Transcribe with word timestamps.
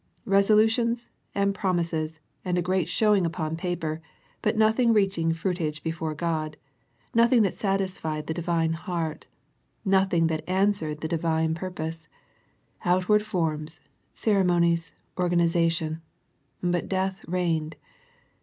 Resolutions, 0.25 1.09
and 1.35 1.53
promises, 1.53 2.19
and 2.43 2.57
a 2.57 2.61
great 2.63 2.89
showing 2.89 3.23
upon 3.23 3.55
paper, 3.55 4.01
but 4.41 4.57
nothing 4.57 4.93
reaching 4.93 5.31
fruitage 5.31 5.83
before 5.83 6.15
God, 6.15 6.57
nothing 7.13 7.43
that 7.43 7.53
satisfied 7.53 8.25
the 8.25 8.33
Divine 8.33 8.73
heart, 8.73 9.27
nothing 9.85 10.25
that 10.25 10.43
answered 10.49 11.01
the 11.01 11.07
Divine 11.07 11.53
The 11.53 11.59
Sardis 11.59 11.77
Letter 11.77 12.07
139 12.81 12.97
purpose. 13.03 13.09
Outward 13.13 13.23
forms, 13.27 13.79
ceremonies, 14.11 14.91
organi 15.17 15.43
zation; 15.43 16.01
but 16.63 16.89
death 16.89 17.23
reigned. 17.27 17.75